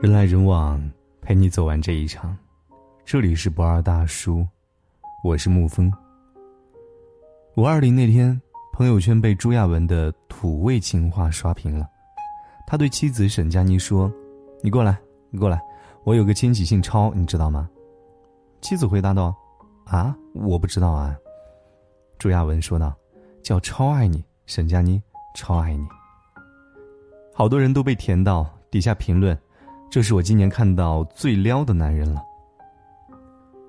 [0.00, 0.82] 人来人往，
[1.20, 2.36] 陪你走完这一场。
[3.04, 4.46] 这里是不二大叔，
[5.22, 5.92] 我是沐风。
[7.56, 8.40] 五二零那天，
[8.72, 11.88] 朋友圈被朱亚文的土味情话刷屏了。
[12.66, 14.12] 他对妻子沈佳妮说
[14.62, 14.98] ：“你过来，
[15.30, 15.60] 你过来，
[16.04, 17.68] 我有个亲戚姓超，你知道吗？”
[18.60, 19.34] 妻子回答道
[19.86, 21.16] ：“啊，我不知道啊。”
[22.18, 22.94] 朱亚文说道
[23.42, 25.02] ：“叫超爱你，沈佳妮，
[25.34, 25.86] 超爱你。”
[27.34, 29.36] 好多人都被甜到，底下评论
[29.92, 32.24] ：“这是我今年看到最撩的男人了。”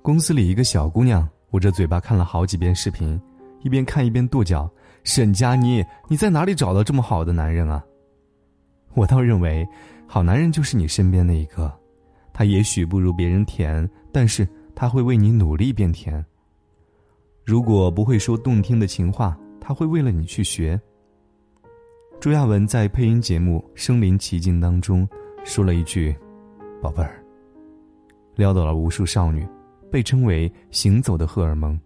[0.00, 3.20] 公司里一个小姑娘捂着嘴巴看了好几遍视频，
[3.60, 4.66] 一边看一边跺脚
[5.04, 7.84] ：“沈佳妮，你在哪里找到这么好的男人啊？”
[8.96, 9.68] 我倒认为，
[10.06, 11.70] 好男人就是你身边那一个，
[12.32, 16.24] 他也许不如别人甜，但是他会为你努力变甜。
[17.44, 20.80] 如果不会说动听的情话，他会为了你去学。
[22.18, 25.06] 朱亚文在配音节目《身临其境》当中
[25.46, 26.14] 说了一句
[26.82, 27.22] ：“宝贝儿。”
[28.34, 29.46] 撩到了无数少女，
[29.90, 31.78] 被称为“行走的荷尔蒙”。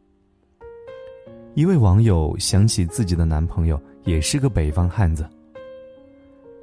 [1.54, 5.28] 一位网友想起自己的男朋友也是个北方汉子，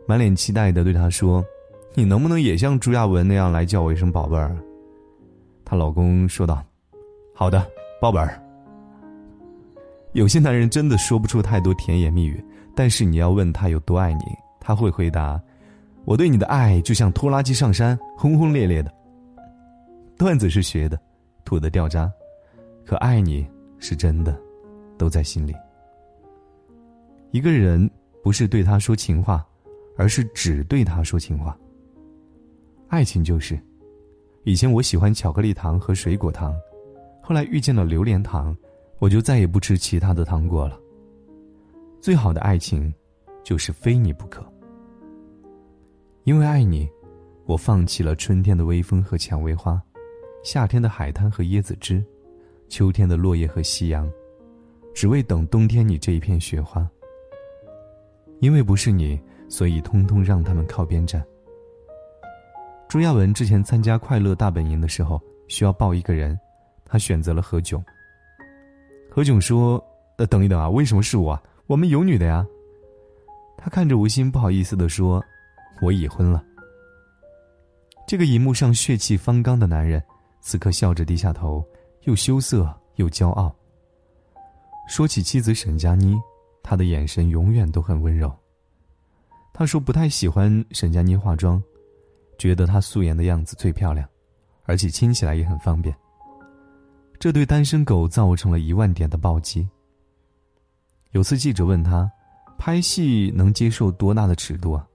[0.07, 1.45] 满脸期待的对他说
[1.93, 4.57] ：“你能不能也像朱亚文那样来叫我一声宝贝儿？”
[5.63, 6.63] 她老公说道
[7.33, 7.65] ：“好的，
[8.01, 8.41] 宝贝儿。”
[10.13, 12.43] 有些男人真的说不出太多甜言蜜语。
[12.75, 14.25] 但是你要问他有多爱你，
[14.59, 15.41] 他会回答
[16.07, 18.89] ：“我对你的爱就像拖拉机上山，轰轰烈烈的。”
[20.17, 20.97] 段子是学的，
[21.43, 22.09] 土的掉渣，
[22.85, 23.45] 可爱你
[23.77, 24.33] 是真的，
[24.97, 25.53] 都在心里。
[27.31, 27.91] 一个人
[28.23, 29.45] 不是对他说情话，
[29.97, 31.57] 而是只对他说情话。
[32.87, 33.59] 爱情就是，
[34.45, 36.55] 以前我喜欢巧克力糖和水果糖，
[37.21, 38.55] 后来遇见了榴莲糖，
[38.99, 40.79] 我就再也不吃其他的糖果了。
[41.99, 42.91] 最好的爱情，
[43.43, 44.41] 就是非你不可。
[46.27, 46.85] 因为爱你，
[47.45, 49.81] 我放弃了春天的微风和蔷薇花，
[50.43, 52.03] 夏天的海滩和椰子汁，
[52.67, 54.11] 秋天的落叶和夕阳，
[54.93, 56.85] 只为等冬天你这一片雪花。
[58.41, 59.17] 因为不是你，
[59.47, 61.25] 所以通通让他们靠边站。
[62.89, 66.37] 朱亚文之前参加快乐大本营的时候，需要抱一个人，
[66.83, 67.81] 他选择了何炅。
[69.09, 69.81] 何炅说
[70.19, 72.45] ：“呃，等一等啊，为什么是我？”我们有女的呀。
[73.57, 75.23] 他看着吴昕，不好意思的说
[75.81, 76.43] ：“我已婚了。”
[78.07, 80.01] 这个荧幕上血气方刚的男人，
[80.41, 81.65] 此刻笑着低下头，
[82.03, 83.53] 又羞涩又骄傲。
[84.87, 86.17] 说起妻子沈佳妮，
[86.63, 88.33] 他的眼神永远都很温柔。
[89.53, 91.61] 他说不太喜欢沈佳妮化妆，
[92.37, 94.07] 觉得她素颜的样子最漂亮，
[94.63, 95.93] 而且亲起来也很方便。
[97.19, 99.67] 这对单身狗造成了一万点的暴击。
[101.11, 102.09] 有次记者问他，
[102.57, 104.87] 拍戏能接受多大的尺度啊？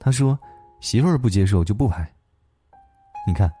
[0.00, 0.36] 他说
[0.80, 2.10] ：“媳妇儿不接受就不拍。”
[3.28, 3.52] 你看，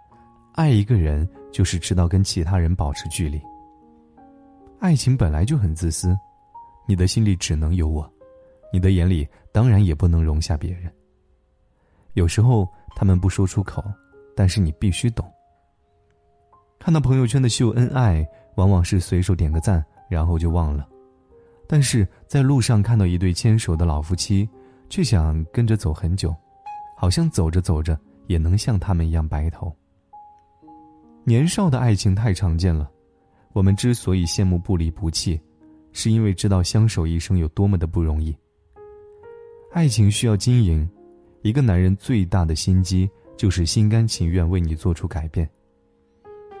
[0.54, 3.40] 爱一个人就是知道跟其他人保持距离。
[4.78, 6.18] 爱情本来就很自私，
[6.86, 8.10] 你的心里只能有我，
[8.72, 10.90] 你的眼里当然也不能容下别人。
[12.14, 13.84] 有时候他们不说出口，
[14.34, 15.30] 但是你必须懂。
[16.78, 18.26] 看到朋友圈的秀恩爱，
[18.56, 20.88] 往往是随手点个赞，然后就忘了。
[21.68, 24.48] 但是在路上看到一对牵手的老夫妻，
[24.90, 26.34] 却想跟着走很久，
[26.96, 29.74] 好像走着走着也能像他们一样白头。
[31.24, 32.90] 年少的爱情太常见了，
[33.52, 35.40] 我们之所以羡慕不离不弃，
[35.92, 38.36] 是因为知道相守一生有多么的不容易。
[39.72, 40.88] 爱情需要经营，
[41.42, 45.48] 一个男人最大的心机就是心甘情愿为你做出改变。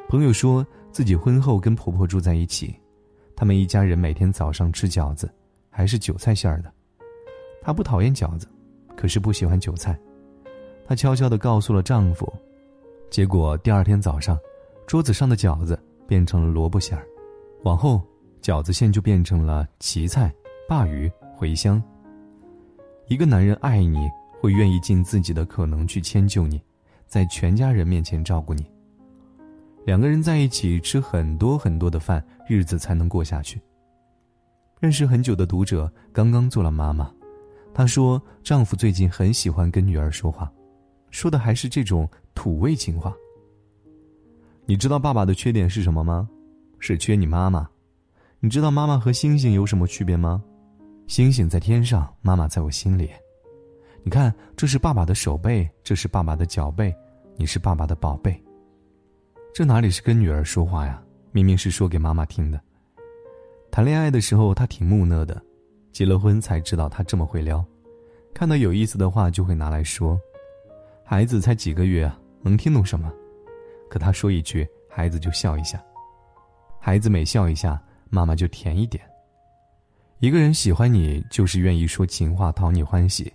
[0.08, 2.74] 朋友说自己婚后跟婆婆住在一起。
[3.34, 5.32] 他们一家人每天早上吃饺子，
[5.70, 6.72] 还是韭菜馅儿的。
[7.62, 8.46] 她不讨厌饺子，
[8.96, 9.98] 可是不喜欢韭菜。
[10.86, 12.32] 她悄悄地告诉了丈夫，
[13.10, 14.38] 结果第二天早上，
[14.86, 17.06] 桌子上的饺子变成了萝卜馅儿，
[17.62, 18.02] 往后
[18.42, 20.34] 饺子馅就变成了荠菜、
[20.68, 21.82] 鲅鱼、茴香。
[23.06, 24.08] 一个男人爱你，
[24.40, 26.60] 会愿意尽自己的可能去迁就你，
[27.06, 28.64] 在全家人面前照顾你。
[29.84, 33.60] 两个人在一起吃很多很多的饭，日子才能过下去。
[34.78, 37.12] 认识很久的读者刚刚做了妈妈，
[37.72, 40.50] 她说丈夫最近很喜欢跟女儿说话，
[41.10, 43.14] 说的还是这种土味情话。
[44.66, 46.28] 你知道爸爸的缺点是什么吗？
[46.78, 47.68] 是缺你妈妈。
[48.38, 50.42] 你知道妈妈和星星有什么区别吗？
[51.06, 53.10] 星星在天上，妈妈在我心里。
[54.02, 56.94] 你看，这是爸爸的手背，这是爸爸的脚背，
[57.36, 58.40] 你是爸爸的宝贝。
[59.52, 61.02] 这哪里是跟女儿说话呀？
[61.32, 62.60] 明明是说给妈妈听的。
[63.70, 65.42] 谈恋爱的时候他挺木讷的，
[65.92, 67.64] 结了婚才知道他这么会撩，
[68.32, 70.18] 看到有意思的话就会拿来说。
[71.04, 73.12] 孩子才几个月啊，能听懂什么？
[73.88, 75.82] 可他说一句，孩子就笑一下。
[76.78, 79.02] 孩子每笑一下，妈妈就甜一点。
[80.20, 83.32] 一个人喜欢你，就是愿意说情话讨你欢喜。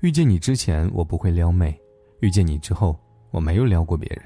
[0.00, 1.72] 遇见你之前，我不会撩妹；
[2.20, 2.98] 遇见你之后，
[3.30, 4.24] 我没有撩过别人。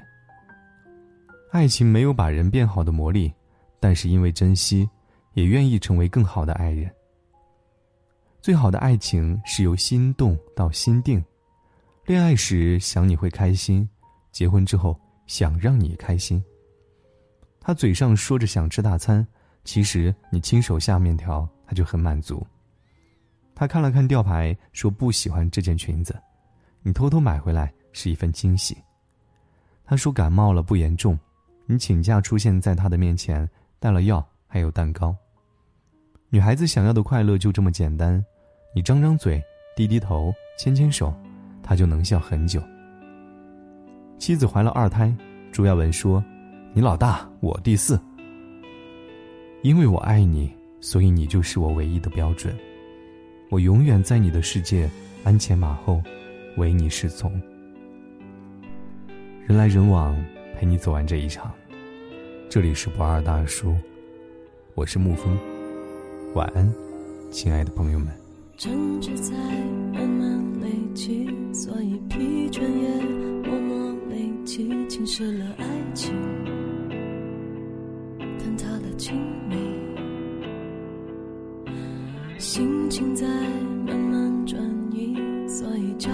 [1.51, 3.33] 爱情没有把人变好的魔力，
[3.79, 4.87] 但是因为珍惜，
[5.33, 6.89] 也愿意成为更好的爱人。
[8.41, 11.23] 最好的爱情是由心动到心定，
[12.05, 13.87] 恋爱时想你会开心，
[14.31, 16.43] 结婚之后想让你开心。
[17.59, 19.25] 他嘴上说着想吃大餐，
[19.63, 21.47] 其实你亲手下面条。
[21.69, 22.43] 他就很满足。
[23.53, 26.19] 他看了看吊牌，说不喜欢这件裙子，
[26.81, 28.75] 你偷偷买回来是一份惊喜。
[29.85, 31.15] 他说感冒了不严重，
[31.67, 33.47] 你请假出现在他的面前，
[33.77, 35.15] 带了药还有蛋糕。
[36.31, 38.23] 女孩子想要的快乐就这么简单，
[38.75, 39.41] 你张张嘴，
[39.75, 41.11] 低低头，牵牵手，
[41.63, 42.61] 他就能笑很久。
[44.19, 45.11] 妻子怀了二胎，
[45.51, 46.23] 朱亚文说
[46.71, 47.99] ：“你老大，我第四。”
[49.63, 50.57] 因为我爱你。
[50.81, 52.57] 所以你就是我唯一的标准，
[53.49, 54.89] 我永远在你的世界
[55.25, 56.01] 鞍前马后，
[56.55, 57.29] 唯你是从。
[59.45, 60.15] 人来人往，
[60.55, 61.51] 陪你走完这一场。
[62.49, 63.75] 这里是不二大叔，
[64.73, 65.37] 我是沐风，
[66.35, 66.71] 晚安，
[67.31, 68.07] 亲爱的朋友们。
[68.55, 69.33] 争执在
[69.91, 73.03] 慢慢累积，所以疲倦也
[73.49, 75.65] 默默累积，侵蚀了爱
[75.95, 76.13] 情，
[78.37, 79.15] 坍塌了亲
[79.49, 79.55] 密。
[82.37, 83.25] 心情在
[83.87, 84.61] 慢慢转
[84.91, 85.15] 移，
[85.47, 86.11] 所以焦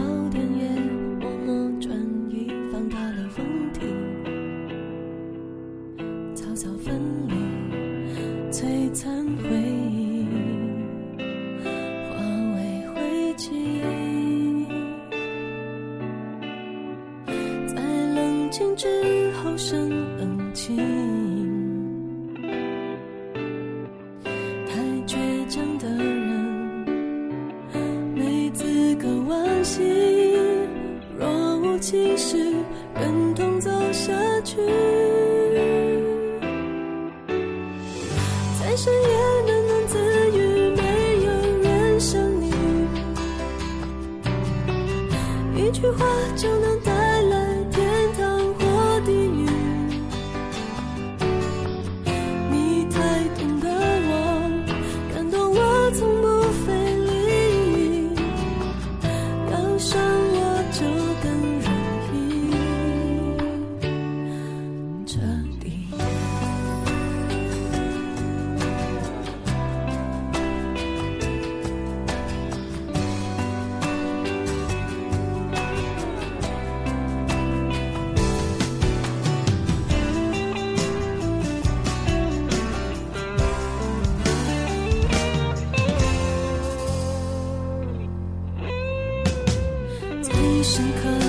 [31.87, 32.35] 其实，
[32.95, 34.11] 忍痛走下
[34.43, 34.57] 去，
[38.59, 39.09] 在深夜
[39.45, 39.99] 喃喃自
[40.35, 40.81] 语，没
[41.23, 41.29] 有
[41.61, 42.49] 人想你，
[45.55, 46.03] 一句话
[46.35, 46.79] 就能
[90.65, 91.24] 深刻。